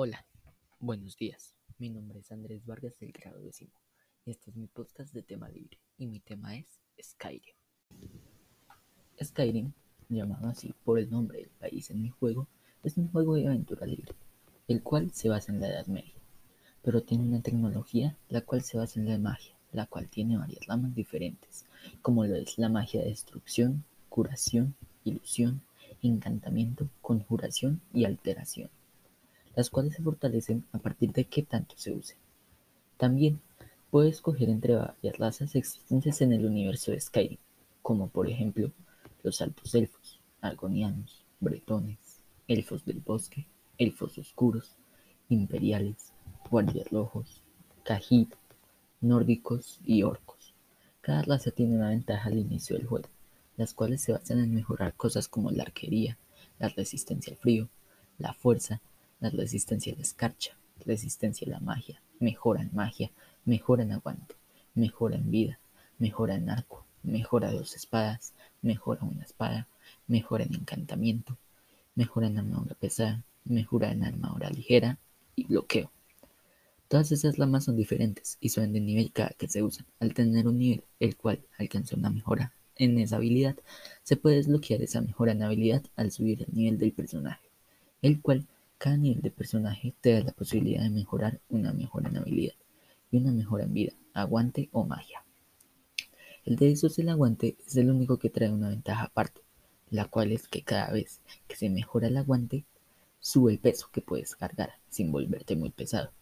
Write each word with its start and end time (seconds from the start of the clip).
Hola, 0.00 0.24
buenos 0.78 1.16
días. 1.16 1.56
Mi 1.76 1.90
nombre 1.90 2.20
es 2.20 2.30
Andrés 2.30 2.64
Vargas 2.64 3.00
del 3.00 3.10
grado 3.10 3.40
décimo 3.40 3.72
este 4.26 4.50
es 4.50 4.56
mi 4.56 4.68
podcast 4.68 5.12
de 5.12 5.24
tema 5.24 5.48
libre 5.48 5.76
y 5.96 6.06
mi 6.06 6.20
tema 6.20 6.54
es 6.54 6.78
Skyrim. 7.02 7.56
Skyrim, 9.20 9.72
llamado 10.08 10.50
así 10.50 10.72
por 10.84 11.00
el 11.00 11.10
nombre 11.10 11.40
del 11.40 11.50
país 11.50 11.90
en 11.90 12.04
el 12.04 12.12
juego, 12.12 12.46
es 12.84 12.96
un 12.96 13.10
juego 13.10 13.34
de 13.34 13.48
aventura 13.48 13.86
libre, 13.86 14.12
el 14.68 14.84
cual 14.84 15.10
se 15.10 15.30
basa 15.30 15.50
en 15.50 15.60
la 15.60 15.66
Edad 15.66 15.88
Media, 15.88 16.14
pero 16.84 17.02
tiene 17.02 17.24
una 17.24 17.42
tecnología 17.42 18.16
la 18.28 18.42
cual 18.42 18.62
se 18.62 18.78
basa 18.78 19.00
en 19.00 19.08
la 19.08 19.18
magia, 19.18 19.56
la 19.72 19.86
cual 19.86 20.08
tiene 20.08 20.38
varias 20.38 20.64
ramas 20.66 20.94
diferentes, 20.94 21.64
como 22.02 22.24
lo 22.24 22.36
es 22.36 22.56
la 22.56 22.68
magia 22.68 23.00
de 23.00 23.08
destrucción, 23.08 23.82
curación, 24.08 24.76
ilusión, 25.02 25.60
encantamiento, 26.02 26.88
conjuración 27.02 27.80
y 27.92 28.04
alteración 28.04 28.70
las 29.58 29.70
cuales 29.70 29.94
se 29.94 30.04
fortalecen 30.04 30.64
a 30.70 30.78
partir 30.78 31.10
de 31.10 31.24
qué 31.24 31.42
tanto 31.42 31.74
se 31.76 31.90
use. 31.90 32.14
También 32.96 33.40
puede 33.90 34.08
escoger 34.08 34.50
entre 34.50 34.76
varias 34.76 35.18
razas 35.18 35.56
existentes 35.56 36.20
en 36.20 36.32
el 36.32 36.46
universo 36.46 36.92
de 36.92 37.00
Skyrim, 37.00 37.38
como 37.82 38.06
por 38.06 38.30
ejemplo 38.30 38.70
los 39.24 39.40
altos 39.40 39.74
elfos, 39.74 40.20
argonianos, 40.40 41.24
bretones, 41.40 41.98
elfos 42.46 42.84
del 42.84 43.00
bosque, 43.00 43.48
elfos 43.78 44.16
oscuros, 44.18 44.76
imperiales, 45.28 46.12
guardias 46.48 46.88
rojos, 46.92 47.42
cajit, 47.82 48.32
nórdicos 49.00 49.80
y 49.84 50.04
orcos. 50.04 50.54
Cada 51.00 51.22
raza 51.22 51.50
tiene 51.50 51.74
una 51.74 51.88
ventaja 51.88 52.28
al 52.28 52.38
inicio 52.38 52.76
del 52.76 52.86
juego, 52.86 53.08
las 53.56 53.74
cuales 53.74 54.02
se 54.02 54.12
basan 54.12 54.38
en 54.38 54.54
mejorar 54.54 54.94
cosas 54.94 55.26
como 55.26 55.50
la 55.50 55.64
arquería, 55.64 56.16
la 56.60 56.68
resistencia 56.68 57.32
al 57.32 57.40
frío, 57.40 57.68
la 58.18 58.34
fuerza 58.34 58.80
la 59.20 59.30
resistencia 59.30 59.92
a 59.92 59.96
la 59.96 60.02
escarcha, 60.02 60.56
resistencia 60.84 61.46
a 61.46 61.50
la 61.50 61.60
magia, 61.60 62.00
mejora 62.20 62.62
en 62.62 62.70
magia, 62.74 63.10
mejora 63.44 63.82
en 63.82 63.92
aguante, 63.92 64.34
mejora 64.74 65.16
en 65.16 65.30
vida, 65.30 65.58
mejora 65.98 66.34
en 66.34 66.50
arco, 66.50 66.84
mejora 67.02 67.52
dos 67.52 67.74
espadas, 67.74 68.32
mejora 68.62 69.04
una 69.04 69.24
espada, 69.24 69.66
mejora 70.06 70.44
en 70.44 70.54
encantamiento, 70.54 71.36
mejora 71.94 72.28
en 72.28 72.38
armadura 72.38 72.74
pesada, 72.74 73.24
mejora 73.44 73.90
en 73.90 74.04
armadura 74.04 74.50
ligera 74.50 74.98
y 75.34 75.44
bloqueo. 75.44 75.90
Todas 76.88 77.12
esas 77.12 77.36
ramas 77.36 77.64
son 77.64 77.76
diferentes 77.76 78.38
y 78.40 78.48
son 78.48 78.72
de 78.72 78.80
nivel 78.80 79.12
cada 79.12 79.30
que 79.30 79.48
se 79.48 79.62
usan. 79.62 79.86
Al 80.00 80.14
tener 80.14 80.48
un 80.48 80.58
nivel 80.58 80.84
el 81.00 81.16
cual 81.16 81.40
alcanza 81.58 81.96
una 81.96 82.08
mejora 82.08 82.52
en 82.76 82.98
esa 82.98 83.16
habilidad, 83.16 83.56
se 84.04 84.16
puede 84.16 84.36
desbloquear 84.36 84.80
esa 84.82 85.00
mejora 85.00 85.32
en 85.32 85.42
habilidad 85.42 85.82
al 85.96 86.10
subir 86.12 86.46
el 86.48 86.54
nivel 86.54 86.78
del 86.78 86.92
personaje, 86.92 87.50
el 88.00 88.22
cual 88.22 88.46
cada 88.78 88.96
nivel 88.96 89.20
de 89.22 89.32
personaje 89.32 89.92
te 90.00 90.12
da 90.12 90.20
la 90.20 90.32
posibilidad 90.32 90.82
de 90.82 90.90
mejorar 90.90 91.40
una 91.48 91.72
mejora 91.72 92.08
en 92.08 92.18
habilidad 92.18 92.54
y 93.10 93.16
una 93.16 93.32
mejora 93.32 93.64
en 93.64 93.74
vida, 93.74 93.92
aguante 94.14 94.68
o 94.72 94.84
magia. 94.86 95.24
El 96.44 96.56
de 96.56 96.70
esos 96.70 96.98
el 97.00 97.08
aguante 97.08 97.56
es 97.66 97.76
el 97.76 97.90
único 97.90 98.18
que 98.18 98.30
trae 98.30 98.50
una 98.50 98.68
ventaja 98.68 99.04
aparte, 99.04 99.42
la 99.90 100.04
cual 100.04 100.30
es 100.30 100.46
que 100.46 100.62
cada 100.62 100.92
vez 100.92 101.20
que 101.48 101.56
se 101.56 101.68
mejora 101.68 102.06
el 102.06 102.16
aguante, 102.16 102.64
sube 103.18 103.52
el 103.52 103.58
peso 103.58 103.88
que 103.92 104.00
puedes 104.00 104.36
cargar 104.36 104.74
sin 104.88 105.10
volverte 105.10 105.56
muy 105.56 105.70
pesado, 105.70 106.12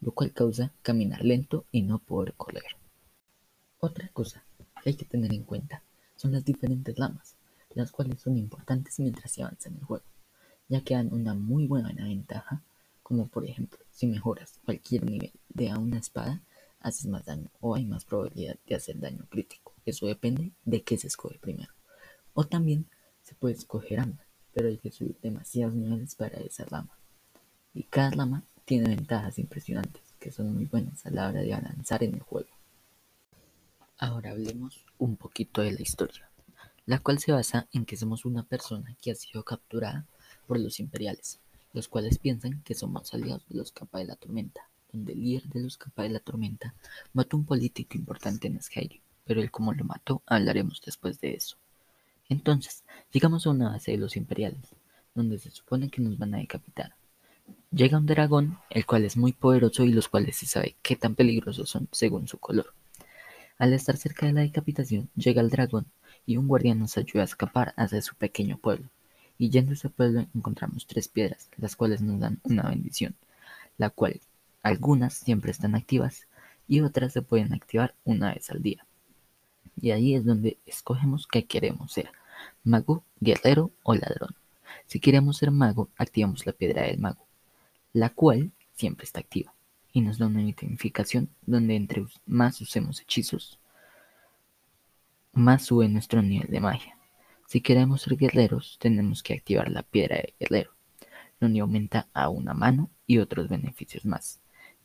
lo 0.00 0.10
cual 0.10 0.32
causa 0.32 0.72
caminar 0.82 1.24
lento 1.24 1.64
y 1.70 1.82
no 1.82 2.00
poder 2.00 2.34
correr. 2.34 2.64
Otra 3.78 4.08
cosa 4.08 4.44
que 4.82 4.90
hay 4.90 4.96
que 4.96 5.04
tener 5.04 5.32
en 5.32 5.44
cuenta 5.44 5.84
son 6.16 6.32
las 6.32 6.44
diferentes 6.44 6.98
lamas, 6.98 7.36
las 7.74 7.92
cuales 7.92 8.20
son 8.20 8.36
importantes 8.36 8.98
mientras 8.98 9.30
se 9.30 9.42
avanza 9.42 9.68
en 9.68 9.76
el 9.76 9.84
juego 9.84 10.04
ya 10.70 10.80
que 10.82 10.94
dan 10.94 11.12
una 11.12 11.34
muy 11.34 11.66
buena 11.66 11.92
ventaja, 11.92 12.62
como 13.02 13.26
por 13.26 13.44
ejemplo, 13.44 13.80
si 13.90 14.06
mejoras 14.06 14.60
cualquier 14.64 15.04
nivel 15.04 15.32
de 15.48 15.68
a 15.68 15.78
una 15.78 15.98
espada, 15.98 16.40
haces 16.78 17.06
más 17.06 17.26
daño 17.26 17.50
o 17.60 17.74
hay 17.74 17.84
más 17.84 18.04
probabilidad 18.04 18.56
de 18.66 18.76
hacer 18.76 18.98
daño 18.98 19.26
crítico. 19.28 19.74
Eso 19.84 20.06
depende 20.06 20.52
de 20.64 20.82
qué 20.82 20.96
se 20.96 21.08
escoge 21.08 21.40
primero. 21.40 21.74
O 22.34 22.44
también 22.44 22.86
se 23.22 23.34
puede 23.34 23.54
escoger 23.54 23.98
ambas, 23.98 24.24
pero 24.54 24.68
hay 24.68 24.78
que 24.78 24.92
subir 24.92 25.18
demasiados 25.20 25.74
niveles 25.74 26.14
para 26.14 26.38
esa 26.38 26.64
rama. 26.64 26.96
Y 27.74 27.82
cada 27.82 28.10
rama 28.10 28.44
tiene 28.64 28.94
ventajas 28.94 29.40
impresionantes 29.40 30.14
que 30.20 30.30
son 30.30 30.54
muy 30.54 30.66
buenas 30.66 31.04
a 31.04 31.10
la 31.10 31.28
hora 31.28 31.40
de 31.40 31.52
avanzar 31.52 32.04
en 32.04 32.14
el 32.14 32.22
juego. 32.22 32.50
Ahora 33.98 34.30
hablemos 34.30 34.84
un 34.98 35.16
poquito 35.16 35.62
de 35.62 35.72
la 35.72 35.82
historia, 35.82 36.30
la 36.86 37.00
cual 37.00 37.18
se 37.18 37.32
basa 37.32 37.66
en 37.72 37.84
que 37.84 37.96
somos 37.96 38.24
una 38.24 38.44
persona 38.44 38.96
que 39.02 39.10
ha 39.10 39.14
sido 39.16 39.44
capturada 39.44 40.06
por 40.50 40.58
los 40.58 40.80
imperiales, 40.80 41.38
los 41.72 41.86
cuales 41.86 42.18
piensan 42.18 42.60
que 42.64 42.74
somos 42.74 43.14
aliados 43.14 43.46
de 43.48 43.56
los 43.56 43.70
Capa 43.70 44.00
de 44.00 44.06
la 44.06 44.16
Tormenta, 44.16 44.62
donde 44.92 45.12
el 45.12 45.22
líder 45.22 45.44
de 45.44 45.60
los 45.60 45.78
Capa 45.78 46.02
de 46.02 46.08
la 46.08 46.18
Tormenta 46.18 46.74
mató 47.12 47.36
a 47.36 47.38
un 47.38 47.46
político 47.46 47.96
importante 47.96 48.48
en 48.48 48.60
Skyrim, 48.60 49.00
pero 49.24 49.40
el 49.40 49.52
cómo 49.52 49.72
lo 49.72 49.84
mató 49.84 50.22
hablaremos 50.26 50.82
después 50.84 51.20
de 51.20 51.34
eso. 51.34 51.56
Entonces, 52.28 52.82
llegamos 53.12 53.46
a 53.46 53.50
una 53.50 53.68
base 53.68 53.92
de 53.92 53.98
los 53.98 54.16
imperiales, 54.16 54.74
donde 55.14 55.38
se 55.38 55.52
supone 55.52 55.88
que 55.88 56.02
nos 56.02 56.18
van 56.18 56.34
a 56.34 56.38
decapitar. 56.38 56.96
Llega 57.70 57.98
un 57.98 58.06
dragón, 58.06 58.58
el 58.70 58.84
cual 58.86 59.04
es 59.04 59.16
muy 59.16 59.32
poderoso 59.32 59.84
y 59.84 59.92
los 59.92 60.08
cuales 60.08 60.34
se 60.34 60.46
sabe 60.46 60.74
qué 60.82 60.96
tan 60.96 61.14
peligrosos 61.14 61.70
son 61.70 61.86
según 61.92 62.26
su 62.26 62.38
color. 62.38 62.74
Al 63.56 63.72
estar 63.72 63.96
cerca 63.96 64.26
de 64.26 64.32
la 64.32 64.40
decapitación, 64.40 65.10
llega 65.14 65.42
el 65.42 65.50
dragón 65.50 65.86
y 66.26 66.38
un 66.38 66.48
guardián 66.48 66.80
nos 66.80 66.98
ayuda 66.98 67.22
a 67.22 67.26
escapar 67.26 67.72
hacia 67.76 68.02
su 68.02 68.16
pequeño 68.16 68.58
pueblo 68.58 68.90
y 69.40 69.48
yendo 69.48 69.70
a 69.70 69.74
ese 69.74 69.88
pueblo 69.88 70.26
encontramos 70.34 70.86
tres 70.86 71.08
piedras, 71.08 71.48
las 71.56 71.74
cuales 71.74 72.02
nos 72.02 72.20
dan 72.20 72.40
una 72.42 72.68
bendición, 72.68 73.16
la 73.78 73.88
cual 73.88 74.20
algunas 74.62 75.14
siempre 75.14 75.50
están 75.50 75.74
activas 75.74 76.26
y 76.68 76.82
otras 76.82 77.14
se 77.14 77.22
pueden 77.22 77.54
activar 77.54 77.94
una 78.04 78.34
vez 78.34 78.50
al 78.50 78.60
día. 78.60 78.84
Y 79.80 79.92
ahí 79.92 80.14
es 80.14 80.26
donde 80.26 80.58
escogemos 80.66 81.26
qué 81.26 81.46
queremos 81.46 81.90
ser, 81.90 82.12
mago, 82.64 83.02
guerrero 83.18 83.70
o 83.82 83.94
ladrón. 83.94 84.36
Si 84.86 85.00
queremos 85.00 85.38
ser 85.38 85.50
mago, 85.50 85.88
activamos 85.96 86.44
la 86.44 86.52
piedra 86.52 86.82
del 86.82 86.98
mago, 86.98 87.24
la 87.94 88.10
cual 88.10 88.52
siempre 88.74 89.04
está 89.04 89.20
activa 89.20 89.54
y 89.90 90.02
nos 90.02 90.18
da 90.18 90.26
una 90.26 90.42
identificación 90.42 91.30
donde 91.46 91.76
entre 91.76 92.04
más 92.26 92.60
usemos 92.60 93.00
hechizos, 93.00 93.58
más 95.32 95.64
sube 95.64 95.88
nuestro 95.88 96.20
nivel 96.20 96.50
de 96.50 96.60
magia. 96.60 96.99
Si 97.50 97.60
queremos 97.60 98.02
ser 98.02 98.16
guerreros, 98.16 98.78
tenemos 98.80 99.24
que 99.24 99.34
activar 99.34 99.72
la 99.72 99.82
piedra 99.82 100.18
de 100.18 100.34
guerrero, 100.38 100.70
donde 101.40 101.58
aumenta 101.58 102.06
a 102.12 102.28
una 102.28 102.54
mano 102.54 102.90
y 103.08 103.18
otros 103.18 103.48
beneficios 103.48 104.04
más. 104.04 104.38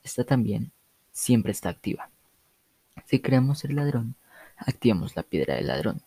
Esta 0.03 0.23
también 0.23 0.71
siempre 1.11 1.51
está 1.51 1.69
activa. 1.69 2.09
Si 3.05 3.19
queremos 3.19 3.59
ser 3.59 3.71
ladrón, 3.71 4.15
activamos 4.57 5.15
la 5.15 5.21
piedra 5.21 5.53
de 5.53 5.61
ladrón 5.61 6.01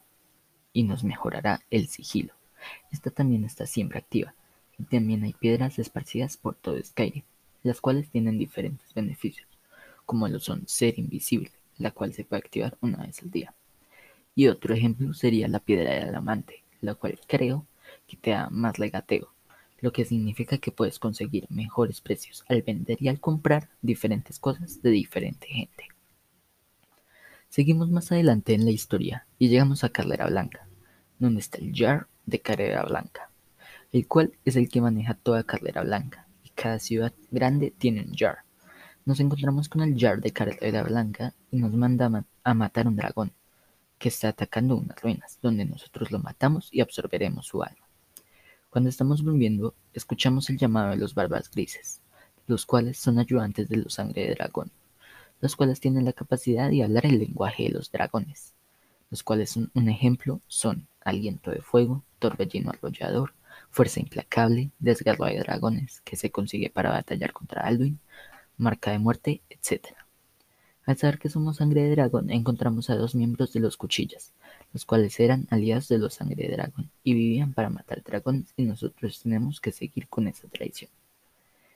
y 0.72 0.82
nos 0.82 1.04
mejorará 1.04 1.62
el 1.70 1.86
sigilo. 1.86 2.34
Esta 2.91 3.12
también 3.12 3.44
está 3.44 3.64
siempre 3.64 4.00
activa. 4.00 4.34
Y 4.78 4.82
también 4.82 5.22
hay 5.22 5.34
piedras 5.34 5.78
esparcidas 5.78 6.36
por 6.36 6.56
todo 6.56 6.82
Skyrim, 6.82 7.22
las 7.62 7.80
cuales 7.80 8.10
tienen 8.10 8.36
diferentes 8.36 8.92
beneficios, 8.94 9.47
como 10.04 10.26
lo 10.26 10.41
son 10.41 10.66
ser 10.66 10.98
invisible, 10.98 11.52
la 11.76 11.92
cual 11.92 12.14
se 12.14 12.24
puede 12.24 12.41
activar 12.41 12.76
una 12.80 13.06
vez 13.06 13.22
al 13.22 13.30
día. 13.30 13.54
Y 14.38 14.47
otro 14.47 14.72
ejemplo 14.72 15.12
sería 15.15 15.49
la 15.49 15.59
piedra 15.59 15.97
del 15.97 16.15
amante, 16.15 16.62
la 16.81 16.94
cual 16.94 17.19
creo 17.26 17.66
que 18.06 18.16
te 18.16 18.31
da 18.31 18.49
más 18.50 18.78
legateo, 18.78 19.34
lo 19.81 19.91
que 19.91 20.04
significa 20.04 20.59
que 20.59 20.71
puedes 20.71 21.00
conseguir 21.00 21.47
mejores 21.50 22.00
precios 22.00 22.44
al 22.47 22.62
vender 22.62 22.98
y 23.00 23.09
al 23.09 23.19
comprar 23.19 23.69
diferentes 23.82 24.38
cosas 24.38 24.81
de 24.81 24.91
diferente 24.91 25.48
gente. 25.48 25.88
Seguimos 27.48 27.91
más 27.91 28.12
adelante 28.12 28.54
en 28.54 28.65
la 28.65 28.71
historia 28.71 29.27
y 29.41 29.48
llegamos 29.48 29.82
a 29.82 29.88
Carrera 29.88 30.28
Blanca, 30.28 30.69
donde 31.19 31.41
está 31.41 31.59
el 31.59 31.72
Jar 31.75 32.06
de 32.25 32.38
Carrera 32.38 32.84
Blanca, 32.84 33.32
el 33.91 34.06
cual 34.06 34.34
es 34.44 34.54
el 34.54 34.69
que 34.69 34.81
maneja 34.81 35.15
toda 35.15 35.43
Carrera 35.43 35.82
Blanca 35.82 36.28
y 36.44 36.50
cada 36.50 36.78
ciudad 36.78 37.12
grande 37.33 37.72
tiene 37.77 38.03
un 38.03 38.15
Jar. 38.15 38.45
Nos 39.04 39.18
encontramos 39.18 39.68
con 39.68 39.83
el 39.83 39.98
Jar 39.98 40.21
de 40.21 40.30
Carrera 40.30 40.84
Blanca 40.84 41.34
y 41.51 41.57
nos 41.57 41.72
manda 41.72 42.24
a 42.45 42.54
matar 42.54 42.86
un 42.86 42.95
dragón, 42.95 43.33
que 43.98 44.09
está 44.09 44.28
atacando 44.28 44.77
unas 44.77 45.00
ruinas, 45.00 45.39
donde 45.42 45.65
nosotros 45.65 46.10
lo 46.10 46.18
matamos 46.18 46.68
y 46.72 46.80
absorberemos 46.80 47.47
su 47.47 47.62
alma. 47.62 47.86
Cuando 48.71 48.91
estamos 48.91 49.22
volviendo, 49.22 49.74
escuchamos 49.95 50.50
el 50.50 50.59
llamado 50.59 50.91
de 50.91 50.97
los 50.97 51.15
barbas 51.15 51.50
grises, 51.50 52.00
los 52.47 52.66
cuales 52.66 52.98
son 52.98 53.18
ayudantes 53.18 53.68
de 53.68 53.77
los 53.78 53.95
sangre 53.95 54.27
de 54.27 54.34
dragón, 54.34 54.71
los 55.41 55.56
cuales 55.56 55.80
tienen 55.80 56.04
la 56.04 56.12
capacidad 56.12 56.71
de 56.71 56.84
hablar 56.84 57.06
el 57.06 57.18
lenguaje 57.18 57.65
de 57.65 57.71
los 57.71 57.91
dragones, 57.91 58.54
los 59.10 59.22
cuales 59.22 59.50
son 59.50 59.71
un 59.74 59.89
ejemplo 59.89 60.41
son 60.48 60.86
aliento 61.04 61.50
de 61.50 61.62
fuego, 61.62 62.04
torbellino 62.18 62.71
arrollador, 62.71 63.34
fuerza 63.71 64.00
implacable, 64.00 64.71
desgarro 64.78 65.27
de 65.27 65.39
dragones 65.39 66.00
que 66.03 66.16
se 66.16 66.30
consigue 66.30 66.71
para 66.71 66.91
batallar 66.91 67.33
contra 67.33 67.62
Alduin, 67.62 67.98
marca 68.56 68.91
de 68.91 68.98
muerte, 68.98 69.42
etc. 69.48 69.95
Al 70.88 70.96
saber 70.96 71.18
que 71.18 71.28
somos 71.28 71.58
sangre 71.58 71.82
de 71.82 71.90
dragón, 71.90 72.30
encontramos 72.30 72.88
a 72.88 72.96
dos 72.96 73.14
miembros 73.14 73.52
de 73.52 73.60
los 73.60 73.76
cuchillas, 73.76 74.32
los 74.72 74.86
cuales 74.86 75.20
eran 75.20 75.46
aliados 75.50 75.86
de 75.88 75.98
los 75.98 76.14
sangre 76.14 76.48
de 76.48 76.56
dragón 76.56 76.90
y 77.04 77.12
vivían 77.12 77.52
para 77.52 77.68
matar 77.68 78.02
dragones 78.02 78.54
y 78.56 78.64
nosotros 78.64 79.20
tenemos 79.22 79.60
que 79.60 79.70
seguir 79.70 80.08
con 80.08 80.28
esa 80.28 80.48
tradición. 80.48 80.90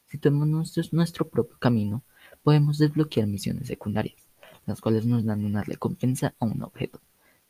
Si 0.06 0.16
tomamos 0.16 0.74
nuestro 0.94 1.28
propio 1.28 1.58
camino, 1.58 2.02
podemos 2.42 2.78
desbloquear 2.78 3.26
misiones 3.26 3.66
secundarias, 3.66 4.16
las 4.64 4.80
cuales 4.80 5.04
nos 5.04 5.26
dan 5.26 5.44
una 5.44 5.62
recompensa 5.62 6.32
o 6.38 6.46
un 6.46 6.62
objeto. 6.62 6.98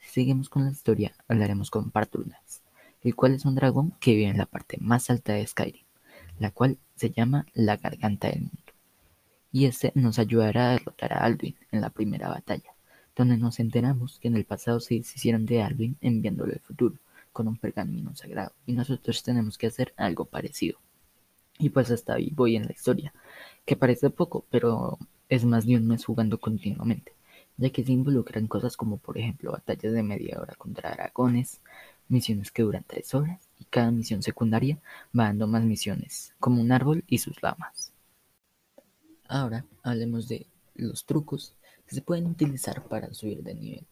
Si 0.00 0.08
seguimos 0.10 0.48
con 0.48 0.64
la 0.64 0.72
historia, 0.72 1.14
hablaremos 1.28 1.70
con 1.70 1.92
Parturnas, 1.92 2.62
el 3.02 3.14
cual 3.14 3.34
es 3.34 3.44
un 3.44 3.54
dragón 3.54 3.94
que 4.00 4.16
vive 4.16 4.30
en 4.30 4.38
la 4.38 4.46
parte 4.46 4.78
más 4.80 5.10
alta 5.10 5.34
de 5.34 5.46
Skyrim, 5.46 5.84
la 6.40 6.50
cual 6.50 6.78
se 6.96 7.10
llama 7.10 7.46
la 7.54 7.76
Garganta 7.76 8.30
del 8.30 8.40
Mundo. 8.40 8.61
Y 9.52 9.66
este 9.66 9.92
nos 9.94 10.18
ayudará 10.18 10.70
a 10.70 10.72
derrotar 10.72 11.12
a 11.12 11.24
Alduin 11.24 11.54
en 11.70 11.82
la 11.82 11.90
primera 11.90 12.28
batalla, 12.28 12.74
donde 13.14 13.36
nos 13.36 13.60
enteramos 13.60 14.18
que 14.18 14.28
en 14.28 14.36
el 14.36 14.44
pasado 14.44 14.80
se 14.80 14.94
deshicieron 14.94 15.44
de 15.46 15.62
Alduin 15.62 15.96
enviándolo 16.00 16.52
al 16.52 16.60
futuro 16.60 16.96
con 17.32 17.48
un 17.48 17.56
pergamino 17.56 18.14
sagrado, 18.14 18.52
y 18.66 18.72
nosotros 18.72 19.22
tenemos 19.22 19.58
que 19.58 19.66
hacer 19.66 19.94
algo 19.96 20.26
parecido. 20.26 20.78
Y 21.58 21.70
pues 21.70 21.90
hasta 21.90 22.14
ahí 22.14 22.30
voy 22.34 22.56
en 22.56 22.66
la 22.66 22.72
historia, 22.72 23.12
que 23.64 23.76
parece 23.76 24.10
poco, 24.10 24.44
pero 24.50 24.98
es 25.28 25.44
más 25.44 25.66
de 25.66 25.76
un 25.76 25.86
mes 25.86 26.04
jugando 26.04 26.38
continuamente, 26.38 27.12
ya 27.56 27.70
que 27.70 27.84
se 27.84 27.92
involucran 27.92 28.46
cosas 28.46 28.76
como 28.76 28.98
por 28.98 29.18
ejemplo 29.18 29.52
batallas 29.52 29.92
de 29.92 30.02
media 30.02 30.38
hora 30.40 30.54
contra 30.56 30.92
dragones, 30.92 31.60
misiones 32.08 32.50
que 32.50 32.62
duran 32.62 32.84
tres 32.86 33.14
horas, 33.14 33.48
y 33.58 33.64
cada 33.64 33.90
misión 33.90 34.22
secundaria 34.22 34.78
va 35.18 35.24
dando 35.24 35.46
más 35.46 35.62
misiones, 35.64 36.34
como 36.38 36.60
un 36.60 36.72
árbol 36.72 37.04
y 37.06 37.18
sus 37.18 37.42
lamas. 37.42 37.81
Ahora 39.34 39.64
hablemos 39.82 40.28
de 40.28 40.46
los 40.74 41.06
trucos 41.06 41.56
que 41.86 41.94
se 41.94 42.02
pueden 42.02 42.26
utilizar 42.26 42.86
para 42.86 43.14
subir 43.14 43.42
de 43.42 43.54
nivel 43.54 43.86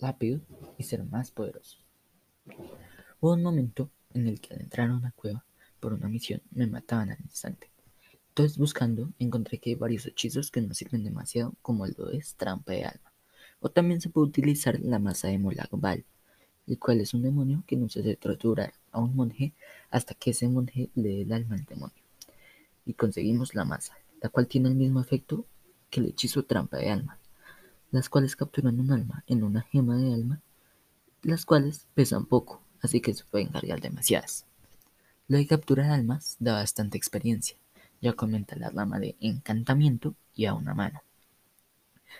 rápido 0.00 0.40
y 0.78 0.84
ser 0.84 1.02
más 1.02 1.32
poderosos. 1.32 1.82
Hubo 3.18 3.32
un 3.32 3.42
momento 3.42 3.90
en 4.14 4.28
el 4.28 4.40
que 4.40 4.54
al 4.54 4.60
entrar 4.60 4.90
a 4.90 4.96
una 4.96 5.10
cueva 5.10 5.44
por 5.80 5.92
una 5.92 6.08
misión 6.08 6.40
me 6.52 6.68
mataban 6.68 7.10
al 7.10 7.18
instante. 7.20 7.68
Entonces 8.28 8.58
buscando 8.58 9.10
encontré 9.18 9.58
que 9.58 9.70
hay 9.70 9.74
varios 9.74 10.06
hechizos 10.06 10.52
que 10.52 10.60
no 10.60 10.72
sirven 10.72 11.02
demasiado 11.02 11.54
como 11.60 11.88
lo 11.88 12.12
es 12.12 12.36
trampa 12.36 12.74
de 12.74 12.84
alma. 12.84 13.12
O 13.58 13.70
también 13.70 14.00
se 14.00 14.08
puede 14.08 14.28
utilizar 14.28 14.78
la 14.78 15.00
masa 15.00 15.26
de 15.26 15.38
Molagbal, 15.40 16.04
el 16.68 16.78
cual 16.78 17.00
es 17.00 17.12
un 17.12 17.22
demonio 17.22 17.64
que 17.66 17.74
nos 17.74 17.96
hace 17.96 18.14
torturar 18.14 18.72
a 18.92 19.00
un 19.00 19.16
monje 19.16 19.52
hasta 19.90 20.14
que 20.14 20.30
ese 20.30 20.46
monje 20.46 20.90
le 20.94 21.08
dé 21.08 21.22
el 21.22 21.32
alma 21.32 21.56
al 21.56 21.64
demonio. 21.64 22.04
Y 22.86 22.94
conseguimos 22.94 23.56
la 23.56 23.64
masa, 23.64 23.94
la 24.20 24.28
cual 24.28 24.46
tiene 24.46 24.68
el 24.68 24.74
mismo 24.74 25.00
efecto 25.00 25.46
que 25.90 26.00
el 26.00 26.06
hechizo 26.06 26.44
trampa 26.44 26.78
de 26.78 26.90
alma, 26.90 27.18
las 27.90 28.08
cuales 28.08 28.36
capturan 28.36 28.78
un 28.80 28.92
alma 28.92 29.24
en 29.26 29.42
una 29.42 29.62
gema 29.62 29.96
de 29.96 30.12
alma, 30.12 30.40
las 31.22 31.44
cuales 31.44 31.86
pesan 31.94 32.26
poco, 32.26 32.62
así 32.80 33.00
que 33.00 33.14
se 33.14 33.24
pueden 33.24 33.48
cargar 33.48 33.80
demasiadas. 33.80 34.44
Lo 35.26 35.38
de 35.38 35.46
capturar 35.46 35.90
almas 35.90 36.36
da 36.38 36.54
bastante 36.54 36.96
experiencia, 36.96 37.56
ya 38.00 38.12
comenta 38.12 38.56
la 38.56 38.70
rama 38.70 38.98
de 38.98 39.16
encantamiento 39.20 40.14
y 40.34 40.46
a 40.46 40.54
una 40.54 40.74
mano. 40.74 41.02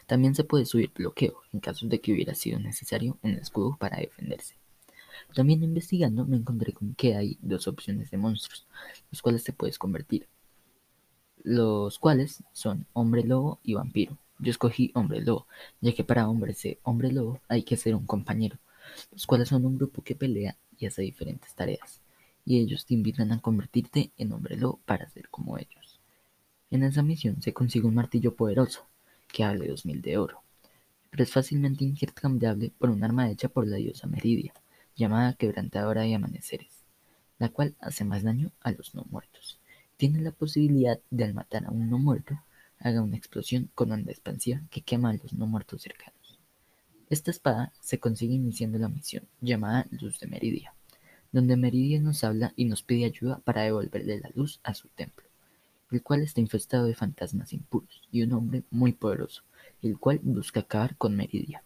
También 0.06 0.34
se 0.34 0.44
puede 0.44 0.66
subir 0.66 0.90
bloqueo 0.94 1.40
en 1.52 1.60
caso 1.60 1.86
de 1.86 2.00
que 2.00 2.12
hubiera 2.12 2.34
sido 2.34 2.58
necesario 2.58 3.18
un 3.22 3.32
escudo 3.32 3.76
para 3.78 3.98
defenderse. 3.98 4.56
También 5.34 5.62
investigando 5.62 6.24
me 6.24 6.36
encontré 6.36 6.72
con 6.72 6.94
que 6.94 7.14
hay 7.16 7.38
dos 7.40 7.68
opciones 7.68 8.10
de 8.10 8.18
monstruos, 8.18 8.66
los 9.10 9.22
cuales 9.22 9.44
te 9.44 9.52
puedes 9.52 9.78
convertir, 9.78 10.26
los 11.48 11.98
cuales 11.98 12.42
son 12.52 12.86
hombre 12.92 13.24
lobo 13.24 13.58
y 13.62 13.72
vampiro. 13.72 14.18
Yo 14.38 14.50
escogí 14.50 14.92
hombre 14.94 15.22
lobo, 15.22 15.46
ya 15.80 15.94
que 15.94 16.04
para 16.04 16.28
hombre 16.28 16.52
ser 16.52 16.78
hombre 16.82 17.10
lobo 17.10 17.40
hay 17.48 17.62
que 17.62 17.78
ser 17.78 17.94
un 17.94 18.04
compañero, 18.04 18.58
los 19.12 19.26
cuales 19.26 19.48
son 19.48 19.64
un 19.64 19.78
grupo 19.78 20.02
que 20.02 20.14
pelea 20.14 20.58
y 20.78 20.84
hace 20.84 21.00
diferentes 21.00 21.54
tareas 21.54 22.02
y 22.44 22.60
ellos 22.60 22.84
te 22.84 22.92
invitan 22.92 23.32
a 23.32 23.40
convertirte 23.40 24.12
en 24.18 24.32
hombre 24.32 24.58
lobo 24.58 24.78
para 24.84 25.08
ser 25.08 25.30
como 25.30 25.56
ellos. 25.56 26.00
En 26.70 26.82
esa 26.82 27.02
misión 27.02 27.40
se 27.40 27.54
consigue 27.54 27.86
un 27.86 27.94
martillo 27.94 28.36
poderoso, 28.36 28.86
que 29.32 29.44
vale 29.44 29.68
2000 29.68 30.02
de 30.02 30.18
oro, 30.18 30.42
pero 31.10 31.22
es 31.22 31.32
fácilmente 31.32 31.84
intercambiable 31.84 32.72
por 32.78 32.90
un 32.90 33.02
arma 33.02 33.30
hecha 33.30 33.48
por 33.48 33.66
la 33.66 33.76
diosa 33.76 34.06
Meridia, 34.06 34.52
llamada 34.96 35.32
Quebrantadora 35.32 36.02
de 36.02 36.14
Amaneceres, 36.14 36.84
la 37.38 37.48
cual 37.48 37.74
hace 37.80 38.04
más 38.04 38.22
daño 38.22 38.50
a 38.60 38.70
los 38.72 38.94
no 38.94 39.06
muertos. 39.10 39.57
Tiene 39.98 40.22
la 40.22 40.32
posibilidad 40.32 40.98
de 41.10 41.24
al 41.24 41.34
matar 41.34 41.66
a 41.66 41.70
un 41.70 41.90
no 41.90 41.98
muerto, 41.98 42.40
haga 42.78 43.02
una 43.02 43.18
explosión 43.18 43.68
con 43.74 43.92
onda 43.92 44.10
expansiva 44.10 44.62
que 44.70 44.80
quema 44.80 45.10
a 45.10 45.14
los 45.22 45.34
no 45.34 45.46
muertos 45.46 45.82
cercanos. 45.82 46.38
Esta 47.10 47.30
espada 47.30 47.74
se 47.80 48.00
consigue 48.00 48.32
iniciando 48.32 48.78
la 48.78 48.88
misión, 48.88 49.24
llamada 49.42 49.86
Luz 49.90 50.18
de 50.20 50.26
Meridia 50.26 50.72
donde 51.32 51.56
Meridia 51.56 52.00
nos 52.00 52.24
habla 52.24 52.52
y 52.56 52.64
nos 52.64 52.82
pide 52.82 53.04
ayuda 53.04 53.40
para 53.44 53.62
devolverle 53.62 54.20
la 54.20 54.30
luz 54.34 54.60
a 54.62 54.74
su 54.74 54.88
templo, 54.88 55.26
el 55.90 56.02
cual 56.02 56.22
está 56.22 56.40
infestado 56.40 56.86
de 56.86 56.94
fantasmas 56.94 57.52
impuros 57.52 58.02
y 58.10 58.22
un 58.22 58.32
hombre 58.32 58.62
muy 58.70 58.92
poderoso, 58.92 59.42
el 59.82 59.98
cual 59.98 60.20
busca 60.22 60.60
acabar 60.60 60.96
con 60.96 61.16
Meridia. 61.16 61.62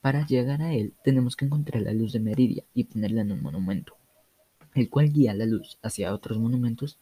Para 0.00 0.26
llegar 0.26 0.62
a 0.62 0.72
él 0.72 0.94
tenemos 1.04 1.36
que 1.36 1.44
encontrar 1.44 1.82
la 1.82 1.92
luz 1.92 2.12
de 2.12 2.20
Meridia 2.20 2.64
y 2.74 2.84
ponerla 2.84 3.22
en 3.22 3.32
un 3.32 3.42
monumento, 3.42 3.94
el 4.74 4.88
cual 4.88 5.12
guía 5.12 5.34
la 5.34 5.46
luz 5.46 5.78
hacia 5.82 6.12
otros 6.12 6.38
monumentos 6.38 6.98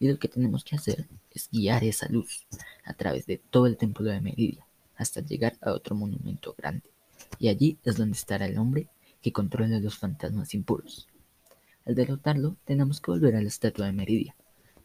y 0.00 0.08
lo 0.08 0.18
que 0.18 0.28
tenemos 0.28 0.64
que 0.64 0.74
hacer 0.74 1.06
es 1.30 1.48
guiar 1.52 1.84
esa 1.84 2.08
luz 2.08 2.46
a 2.84 2.94
través 2.94 3.26
de 3.26 3.36
todo 3.36 3.66
el 3.66 3.76
templo 3.76 4.10
de 4.10 4.20
Meridia 4.20 4.66
hasta 4.96 5.20
llegar 5.20 5.56
a 5.60 5.72
otro 5.72 5.94
monumento 5.94 6.54
grande. 6.56 6.90
Y 7.38 7.48
allí 7.48 7.78
es 7.84 7.96
donde 7.96 8.16
estará 8.16 8.46
el 8.46 8.58
hombre 8.58 8.88
que 9.22 9.32
controla 9.32 9.78
los 9.78 9.98
fantasmas 9.98 10.54
impuros. 10.54 11.06
Al 11.84 11.94
derrotarlo, 11.94 12.56
tenemos 12.64 13.00
que 13.00 13.10
volver 13.10 13.36
a 13.36 13.42
la 13.42 13.48
estatua 13.48 13.86
de 13.86 13.92
Meridia, 13.92 14.34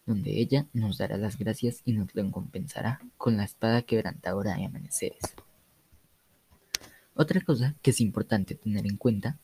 donde 0.05 0.39
ella 0.39 0.67
nos 0.73 0.97
dará 0.97 1.17
las 1.17 1.37
gracias 1.37 1.81
y 1.85 1.93
nos 1.93 2.11
recompensará 2.13 2.99
con 3.17 3.37
la 3.37 3.45
espada 3.45 3.83
quebrantadora 3.83 4.55
de 4.55 4.65
amaneceres. 4.65 5.21
Otra 7.13 7.39
cosa 7.39 7.75
que 7.81 7.91
es 7.91 8.01
importante 8.01 8.55
tener 8.55 8.85
en 8.85 8.97
cuenta 8.97 9.39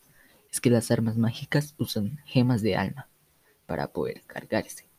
es 0.50 0.60
que 0.60 0.68
las 0.68 0.90
armas 0.90 1.16
mágicas 1.16 1.74
usan 1.78 2.18
gemas 2.26 2.60
de 2.60 2.76
alma 2.76 3.08
para 3.64 3.90
poder 3.90 4.20
cargarse. 4.26 4.91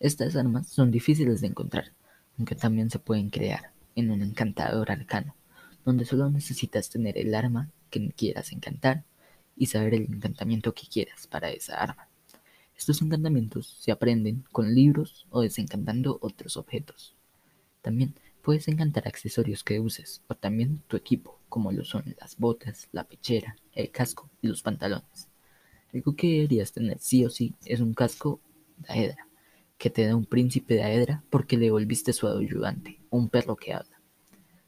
Estas 0.00 0.34
armas 0.34 0.66
son 0.66 0.90
difíciles 0.90 1.42
de 1.42 1.48
encontrar, 1.48 1.92
aunque 2.38 2.54
también 2.54 2.88
se 2.88 2.98
pueden 2.98 3.28
crear 3.28 3.74
en 3.94 4.10
un 4.10 4.22
encantador 4.22 4.90
arcano, 4.90 5.36
donde 5.84 6.06
solo 6.06 6.30
necesitas 6.30 6.88
tener 6.88 7.18
el 7.18 7.34
arma 7.34 7.70
que 7.90 8.10
quieras 8.12 8.50
encantar 8.52 9.04
y 9.56 9.66
saber 9.66 9.92
el 9.92 10.04
encantamiento 10.04 10.72
que 10.72 10.86
quieras 10.86 11.26
para 11.26 11.50
esa 11.50 11.74
arma. 11.74 12.08
Estos 12.74 13.02
encantamientos 13.02 13.76
se 13.78 13.92
aprenden 13.92 14.46
con 14.52 14.74
libros 14.74 15.26
o 15.28 15.42
desencantando 15.42 16.16
otros 16.22 16.56
objetos. 16.56 17.14
También 17.82 18.14
puedes 18.40 18.68
encantar 18.68 19.06
accesorios 19.06 19.62
que 19.62 19.80
uses 19.80 20.22
o 20.28 20.34
también 20.34 20.82
tu 20.88 20.96
equipo, 20.96 21.38
como 21.50 21.72
lo 21.72 21.84
son 21.84 22.16
las 22.18 22.38
botas, 22.38 22.88
la 22.92 23.04
pechera, 23.04 23.54
el 23.74 23.90
casco 23.90 24.30
y 24.40 24.48
los 24.48 24.62
pantalones. 24.62 25.28
Algo 25.92 26.16
que 26.16 26.28
deberías 26.28 26.72
tener 26.72 26.98
sí 27.00 27.22
o 27.26 27.28
sí 27.28 27.54
es 27.66 27.80
un 27.80 27.92
casco 27.92 28.40
de 28.78 28.94
Aedra, 28.94 29.29
que 29.80 29.88
te 29.88 30.06
da 30.06 30.14
un 30.14 30.26
príncipe 30.26 30.74
de 30.74 30.82
Aedra 30.82 31.24
porque 31.30 31.56
le 31.56 31.70
volviste 31.70 32.12
su 32.12 32.28
ayudante, 32.28 33.00
un 33.08 33.30
perro 33.30 33.56
que 33.56 33.72
habla. 33.72 33.98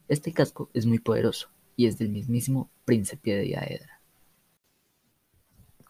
Este 0.08 0.32
casco 0.32 0.70
es 0.72 0.86
muy 0.86 1.00
poderoso 1.00 1.50
y 1.76 1.84
es 1.84 1.98
del 1.98 2.08
mismísimo 2.08 2.70
príncipe 2.86 3.36
de 3.36 3.54
Aedra. 3.58 4.00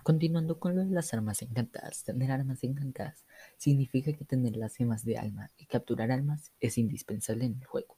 Continuando 0.02 0.58
con 0.58 0.74
lo 0.74 0.84
de 0.84 0.90
las 0.90 1.14
armas 1.14 1.40
encantadas, 1.40 2.02
tener 2.02 2.32
armas 2.32 2.64
encantadas 2.64 3.24
significa 3.58 4.12
que 4.12 4.24
tener 4.24 4.56
las 4.56 4.74
gemas 4.74 5.04
de 5.04 5.16
alma 5.16 5.52
y 5.56 5.66
capturar 5.66 6.10
almas 6.10 6.50
es 6.58 6.76
indispensable 6.76 7.44
en 7.44 7.58
el 7.60 7.64
juego. 7.64 7.96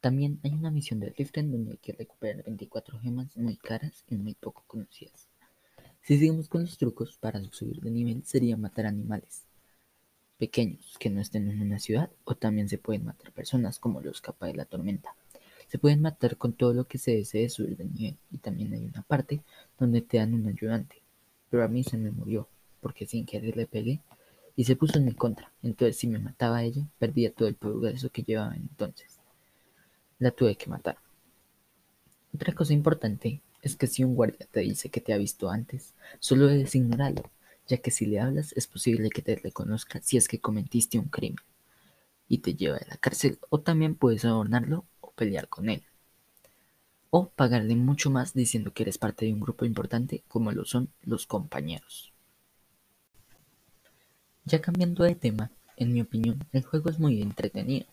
También 0.00 0.40
hay 0.42 0.54
una 0.54 0.72
misión 0.72 0.98
de 0.98 1.10
Riften 1.10 1.52
donde 1.52 1.72
hay 1.72 1.78
que 1.78 1.92
recuperar 1.92 2.42
24 2.42 2.98
gemas 2.98 3.36
muy 3.36 3.56
caras 3.56 4.04
y 4.08 4.16
muy 4.16 4.34
poco 4.34 4.64
conocidas. 4.66 5.28
Si 6.02 6.18
seguimos 6.18 6.48
con 6.48 6.62
los 6.62 6.76
trucos 6.76 7.18
para 7.18 7.40
subir 7.52 7.80
de 7.80 7.92
nivel 7.92 8.24
sería 8.24 8.56
matar 8.56 8.86
animales 8.86 9.44
pequeños 10.40 10.96
que 10.98 11.10
no 11.10 11.20
estén 11.20 11.48
en 11.48 11.62
una 11.62 11.78
ciudad 11.78 12.10
o 12.24 12.34
también 12.34 12.68
se 12.68 12.78
pueden 12.78 13.04
matar 13.04 13.30
personas 13.30 13.78
como 13.78 14.00
los 14.00 14.20
capas 14.20 14.50
de 14.50 14.56
la 14.56 14.64
tormenta. 14.64 15.14
Se 15.68 15.78
pueden 15.78 16.02
matar 16.02 16.36
con 16.36 16.54
todo 16.54 16.74
lo 16.74 16.86
que 16.88 16.98
se 16.98 17.12
desee 17.12 17.48
subir 17.48 17.76
de 17.76 17.84
nivel 17.84 18.16
y 18.32 18.38
también 18.38 18.72
hay 18.72 18.84
una 18.84 19.02
parte 19.02 19.42
donde 19.78 20.00
te 20.00 20.16
dan 20.16 20.34
un 20.34 20.48
ayudante 20.48 21.00
pero 21.50 21.64
a 21.64 21.68
mí 21.68 21.84
se 21.84 21.98
me 21.98 22.10
murió, 22.12 22.48
porque 22.80 23.06
sin 23.06 23.26
querer 23.26 23.56
le 23.56 23.66
pegué 23.66 24.00
y 24.56 24.64
se 24.64 24.76
puso 24.76 24.98
en 24.98 25.04
mi 25.04 25.12
contra. 25.12 25.52
Entonces, 25.62 25.96
si 25.96 26.06
me 26.06 26.18
mataba 26.18 26.62
ella, 26.62 26.86
perdía 26.98 27.32
todo 27.32 27.48
el 27.48 27.56
progreso 27.56 28.08
que 28.10 28.22
llevaba 28.22 28.54
entonces. 28.54 29.18
La 30.18 30.30
tuve 30.30 30.56
que 30.56 30.70
matar. 30.70 30.96
Otra 32.32 32.54
cosa 32.54 32.72
importante 32.72 33.42
es 33.62 33.76
que 33.76 33.88
si 33.88 34.04
un 34.04 34.14
guardia 34.14 34.46
te 34.50 34.60
dice 34.60 34.88
que 34.88 35.00
te 35.00 35.12
ha 35.12 35.18
visto 35.18 35.50
antes, 35.50 35.94
solo 36.20 36.46
debes 36.46 36.74
ignorarlo, 36.74 37.24
ya 37.70 37.78
que 37.78 37.92
si 37.92 38.04
le 38.04 38.18
hablas 38.18 38.52
es 38.56 38.66
posible 38.66 39.10
que 39.10 39.22
te 39.22 39.36
reconozca 39.36 40.00
si 40.02 40.16
es 40.16 40.26
que 40.26 40.40
cometiste 40.40 40.98
un 40.98 41.06
crimen 41.06 41.38
y 42.28 42.38
te 42.38 42.54
lleva 42.54 42.78
a 42.78 42.86
la 42.88 42.96
cárcel, 42.96 43.38
o 43.48 43.60
también 43.60 43.94
puedes 43.94 44.24
adornarlo 44.24 44.84
o 45.00 45.12
pelear 45.12 45.48
con 45.48 45.68
él 45.68 45.84
o 47.10 47.28
pagarle 47.28 47.76
mucho 47.76 48.10
más 48.10 48.34
diciendo 48.34 48.72
que 48.72 48.84
eres 48.84 48.98
parte 48.98 49.26
de 49.26 49.32
un 49.32 49.40
grupo 49.40 49.64
importante 49.64 50.22
como 50.28 50.50
lo 50.52 50.64
son 50.64 50.90
los 51.02 51.26
compañeros. 51.26 52.12
Ya 54.44 54.60
cambiando 54.60 55.04
de 55.04 55.14
tema, 55.14 55.50
En 55.76 55.94
mi 55.94 56.02
opinión, 56.02 56.44
el 56.52 56.62
juego 56.62 56.90
es 56.90 56.98
muy 56.98 57.22
entretenido. 57.22 57.86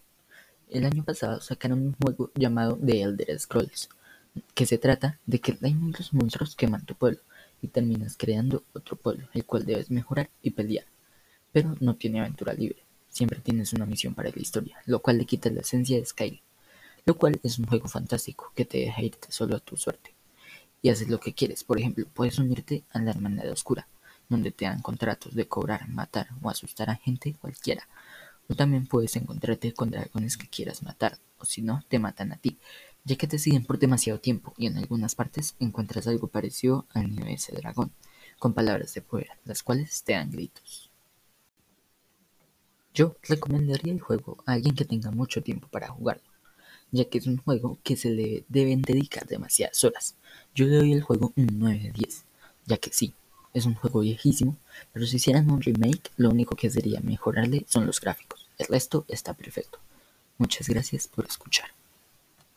El 0.70 0.84
año 0.84 1.06
pasado 1.06 1.40
sacaron 1.40 1.82
un 1.82 1.94
juego 1.94 2.32
llamado 2.36 2.78
The 2.86 3.02
Elder 3.02 3.40
Scrolls, 3.40 3.88
que 4.54 4.66
se 4.66 4.78
trata 4.78 5.20
de 5.26 5.40
que 5.40 5.58
hay 5.62 5.74
muchos 5.74 6.14
monstruos 6.14 6.56
que 6.56 6.66
queman 6.66 6.86
tu 6.86 6.96
pueblo 6.96 7.22
y 7.62 7.68
terminas 7.68 8.16
creando 8.18 8.64
otro 8.74 8.96
pueblo, 8.96 9.28
el 9.34 9.46
cual 9.46 9.66
debes 9.66 9.92
mejorar 9.92 10.30
y 10.42 10.52
pelear. 10.52 10.86
Pero 11.52 11.76
no 11.80 11.96
tiene 11.96 12.20
aventura 12.20 12.54
libre, 12.54 12.84
siempre 13.10 13.40
tienes 13.40 13.74
una 13.74 13.86
misión 13.86 14.14
para 14.14 14.30
la 14.30 14.42
historia, 14.42 14.78
lo 14.86 15.00
cual 15.00 15.18
le 15.18 15.26
quita 15.26 15.50
la 15.50 15.62
esencia 15.62 15.98
de 15.98 16.06
Skyrim, 16.06 16.42
lo 17.06 17.18
cual 17.18 17.40
es 17.44 17.58
un 17.58 17.66
juego 17.66 17.88
fantástico 17.88 18.52
que 18.56 18.66
te 18.66 18.80
deja 18.80 19.02
irte 19.02 19.32
solo 19.32 19.56
a 19.56 19.60
tu 19.60 19.78
suerte. 19.78 20.14
Y 20.82 20.90
haces 20.90 21.10
lo 21.10 21.20
que 21.20 21.34
quieres, 21.34 21.64
por 21.64 21.80
ejemplo, 21.80 22.06
puedes 22.14 22.38
unirte 22.38 22.84
a 22.92 23.00
la 23.00 23.12
Hermandad 23.12 23.50
Oscura, 23.50 23.88
donde 24.30 24.52
te 24.52 24.66
dan 24.66 24.82
contratos 24.82 25.34
de 25.34 25.48
cobrar, 25.48 25.88
matar 25.90 26.28
o 26.42 26.50
asustar 26.50 26.90
a 26.90 26.96
gente 26.96 27.34
cualquiera. 27.34 27.88
O 28.48 28.56
también 28.56 28.86
puedes 28.86 29.16
encontrarte 29.16 29.74
con 29.74 29.90
dragones 29.90 30.38
que 30.38 30.48
quieras 30.48 30.84
matar, 30.84 31.18
o 31.40 31.46
si 31.46 31.62
no, 31.62 31.84
te 31.88 32.00
matan 32.00 32.32
a 32.32 32.38
ti, 32.38 32.58
ya 33.08 33.16
que 33.16 33.26
te 33.26 33.40
siguen 33.40 33.64
por 33.64 33.80
demasiado 33.80 34.20
tiempo 34.20 34.54
y 34.58 34.68
en 34.68 34.78
algunas 34.78 35.16
partes 35.16 35.56
encuentras 35.62 36.08
algo 36.08 36.28
parecido 36.28 36.86
al 36.94 37.16
nivel 37.16 37.38
de 37.38 37.56
dragón, 37.56 37.92
con 38.38 38.54
palabras 38.54 38.94
de 38.94 39.02
poder, 39.02 39.30
las 39.46 39.64
cuales 39.64 40.04
te 40.04 40.12
dan 40.12 40.30
gritos. 40.30 40.92
Yo 42.94 43.16
recomendaría 43.24 43.94
el 43.94 44.02
juego 44.02 44.44
a 44.46 44.54
alguien 44.54 44.76
que 44.76 44.84
tenga 44.84 45.10
mucho 45.10 45.42
tiempo 45.42 45.70
para 45.70 45.88
jugarlo, 45.88 46.30
ya 46.92 47.06
que 47.06 47.20
es 47.20 47.28
un 47.28 47.38
juego 47.38 47.80
que 47.82 47.96
se 47.96 48.10
le 48.10 48.44
deben 48.50 48.82
dedicar 48.82 49.26
demasiadas 49.26 49.82
horas. 49.86 50.16
Yo 50.54 50.66
le 50.66 50.76
doy 50.76 50.92
el 50.92 51.02
juego 51.02 51.32
un 51.38 51.48
9 51.60 51.80
de 51.80 51.92
10, 51.92 52.26
ya 52.66 52.76
que 52.76 52.92
sí, 52.92 53.14
es 53.54 53.66
un 53.66 53.76
juego 53.76 54.02
viejísimo, 54.02 54.58
pero 54.92 55.06
si 55.06 55.16
hicieran 55.16 55.50
un 55.50 55.62
remake, 55.62 56.12
lo 56.18 56.30
único 56.30 56.58
que 56.58 56.70
sería 56.70 57.00
mejorarle 57.00 57.66
son 57.70 57.86
los 57.86 58.02
gráficos. 58.02 58.50
El 58.58 58.68
resto 58.68 59.06
está 59.08 59.34
perfecto. 59.34 59.80
Muchas 60.38 60.68
gracias 60.68 61.08
por 61.08 61.26
escuchar. 61.26 61.70